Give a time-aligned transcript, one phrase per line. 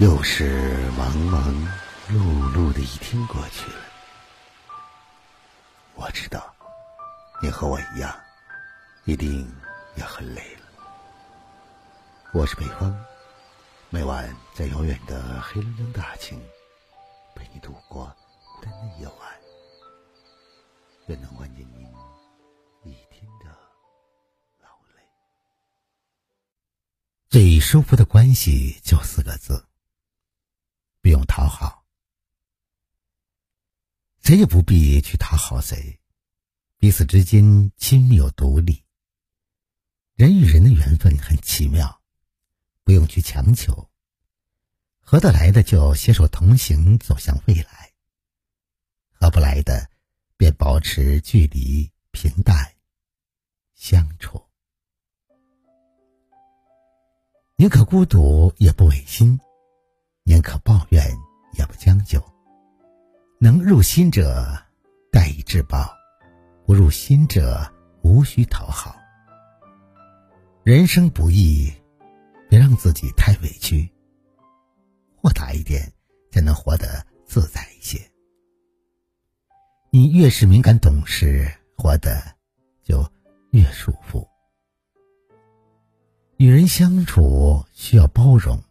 [0.00, 1.54] 又是忙忙
[2.08, 3.80] 碌碌的一天过去了，
[5.94, 6.54] 我知道
[7.42, 8.18] 你和我一样，
[9.04, 9.46] 一定
[9.96, 10.62] 也很累了。
[12.32, 12.98] 我是北风，
[13.90, 16.40] 每晚在遥远的黑龙江大庆
[17.34, 18.06] 陪你度过
[18.54, 19.28] 孤单的夜晚，
[21.08, 21.86] 愿能缓解您
[22.84, 23.50] 一天的
[24.62, 25.02] 劳累。
[27.28, 29.62] 最舒服的关系就四个字。
[31.02, 31.86] 不用讨好，
[34.20, 35.98] 谁也不必去讨好谁，
[36.76, 38.84] 彼此之间亲密又独立。
[40.14, 42.02] 人与人的缘分很奇妙，
[42.84, 43.90] 不用去强求，
[45.00, 47.92] 合得来的就携手同行走向未来，
[49.10, 49.90] 合不来的
[50.36, 52.74] 便保持距离，平淡
[53.74, 54.46] 相处，
[57.56, 59.40] 宁可孤独也不违心。
[60.24, 61.02] 宁可抱怨
[61.58, 62.22] 也不将就，
[63.40, 64.56] 能入心者
[65.10, 65.90] 待以至宝，
[66.64, 67.60] 不入心者
[68.02, 68.94] 无需讨好。
[70.62, 71.72] 人生不易，
[72.48, 73.90] 别让自己太委屈，
[75.16, 75.92] 豁达一点，
[76.30, 77.98] 才能活得自在一些。
[79.90, 82.22] 你越是敏感懂事，活得
[82.84, 83.04] 就
[83.50, 84.24] 越舒服。
[86.36, 88.62] 与人相处需要包容。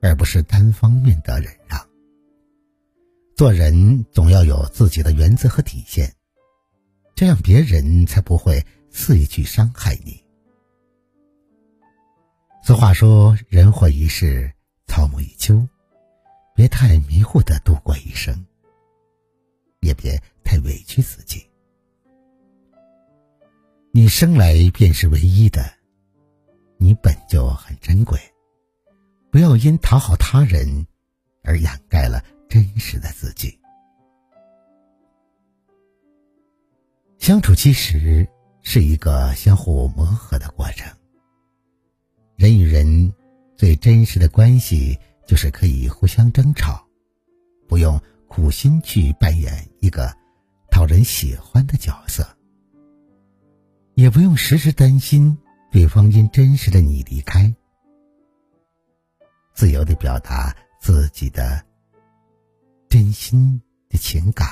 [0.00, 1.80] 而不是单方面的忍让。
[3.36, 6.14] 做人总要有自己的原则和底线，
[7.14, 10.22] 这样别人才不会肆意去伤害你。
[12.62, 14.52] 俗话说：“人活一世，
[14.86, 15.66] 草木一秋。”
[16.54, 18.44] 别太迷糊的度过一生，
[19.80, 21.48] 也别太委屈自己。
[23.92, 25.64] 你生来便是唯一的，
[26.76, 28.20] 你本就很珍贵。
[29.30, 30.86] 不要因讨好他人
[31.44, 33.58] 而掩盖了真实的自己。
[37.18, 38.26] 相处其实
[38.62, 40.90] 是一个相互磨合的过程。
[42.36, 43.12] 人与人
[43.54, 46.84] 最真实的关系，就是可以互相争吵，
[47.68, 50.12] 不用苦心去扮演一个
[50.70, 52.26] 讨人喜欢的角色，
[53.94, 55.38] 也不用时时担心
[55.70, 57.54] 对方因真实的你离开。
[59.54, 61.64] 自由的表达自己的
[62.88, 64.48] 真心的情感、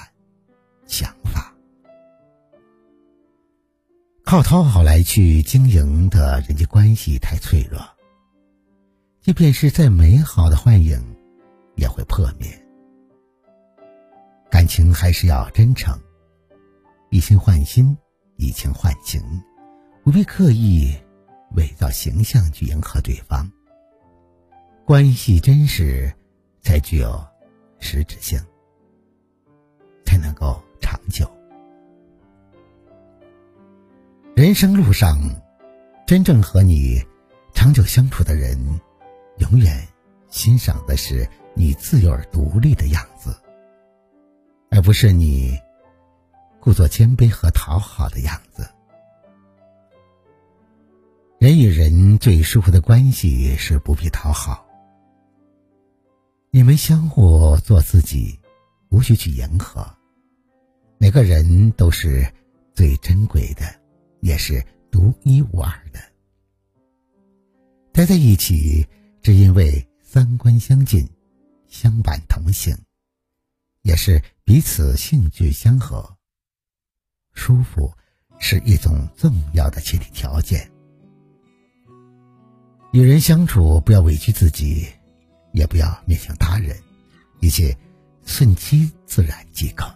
[0.86, 1.54] 想法，
[4.24, 7.80] 靠讨好来去经营的人际关系太脆弱，
[9.20, 11.02] 即便是再美好的幻影，
[11.76, 12.48] 也会破灭。
[14.50, 15.98] 感情还是要真诚，
[17.10, 17.96] 以心换心，
[18.36, 19.22] 以情换情，
[20.04, 20.94] 不必刻意
[21.52, 23.50] 伪造形象去迎合对方。
[24.88, 26.10] 关系真实，
[26.62, 27.22] 才具有
[27.78, 28.40] 实质性，
[30.02, 31.30] 才能够长久。
[34.34, 35.18] 人生路上，
[36.06, 37.04] 真正和你
[37.52, 38.58] 长久相处的人，
[39.36, 39.86] 永远
[40.30, 43.38] 欣赏的是你自由而独立的样子，
[44.70, 45.54] 而不是你
[46.60, 48.66] 故作谦卑和讨好的样子。
[51.38, 54.64] 人与人最舒服的关系是不必讨好。
[56.58, 58.36] 你们相互做自己，
[58.88, 59.88] 无需去迎合。
[60.98, 62.28] 每个人都是
[62.74, 63.62] 最珍贵的，
[64.22, 64.60] 也是
[64.90, 66.00] 独一无二的。
[67.92, 68.84] 待在一起，
[69.22, 71.08] 只因为三观相近，
[71.68, 72.76] 相伴同行，
[73.82, 76.12] 也是彼此兴趣相合。
[77.34, 77.88] 舒服
[78.40, 80.68] 是一种重要的前提条件。
[82.92, 84.88] 与人相处，不要委屈自己。
[85.52, 86.76] 也不要勉强他人，
[87.40, 87.76] 一切
[88.24, 89.92] 顺其自然即可。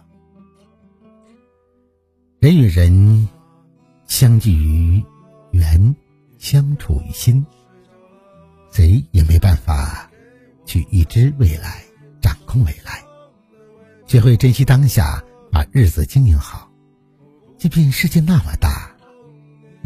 [2.39, 3.27] 人与人
[4.05, 5.03] 相聚于
[5.51, 5.95] 缘，
[6.37, 7.45] 相处于心，
[8.71, 10.09] 谁也没办法
[10.65, 11.83] 去预知未来，
[12.21, 13.01] 掌控未来。
[14.07, 16.69] 学会珍惜当下，把日子经营好，
[17.57, 18.93] 即便世界那么大，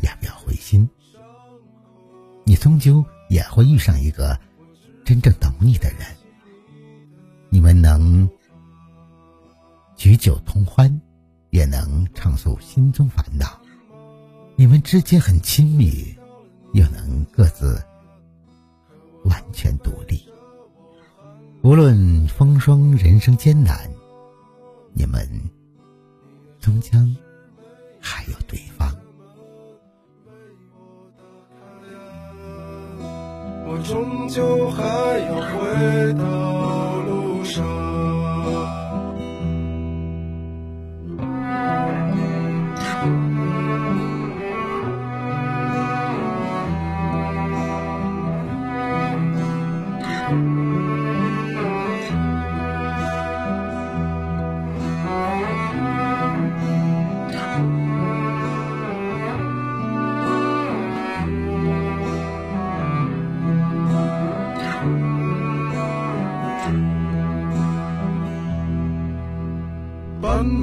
[0.01, 0.89] 也不要灰心。
[2.43, 4.39] 你终究也会遇上一个。
[5.07, 5.99] 真正懂你的人，
[7.47, 8.29] 你们能
[9.95, 11.01] 举酒同欢，
[11.49, 13.57] 也能畅诉心中烦恼。
[14.57, 16.13] 你们之间很亲密，
[16.73, 17.81] 又能各自
[19.23, 20.21] 完全独立。
[21.61, 23.89] 无论风霜人生艰难，
[24.91, 25.25] 你们
[26.59, 27.15] 终将
[33.87, 36.56] 终究还要回到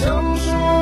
[0.00, 0.77] 想说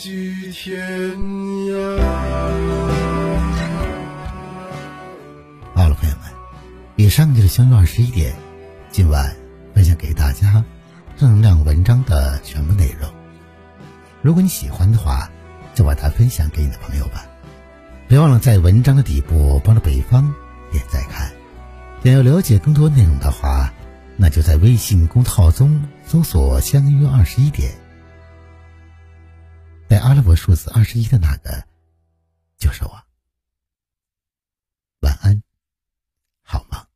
[0.00, 0.80] 浪迹天
[1.68, 2.00] 涯。
[5.74, 6.32] 好了，朋友们，
[6.96, 8.34] 以上就是相约二十一点，
[8.90, 9.36] 今晚
[9.74, 10.64] 分享给大家
[11.18, 13.10] 正能量文章的全部内容。
[14.22, 15.28] 如果你喜欢的话，
[15.74, 17.26] 就把它分享给你的朋友吧。
[18.08, 20.34] 别忘了在文章的底部帮着北方
[20.72, 21.30] 点赞看。
[22.02, 23.70] 想要了解更多内容的话，
[24.16, 27.74] 那就在微信公众号中搜索“相约二十一点”，
[29.90, 31.66] 在阿拉伯数字二十一的那个
[32.56, 33.02] 就是我
[35.00, 35.42] 晚安
[36.42, 36.89] 好梦。